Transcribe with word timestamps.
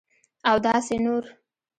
اوداسي 0.51 0.97
نور 1.05 1.23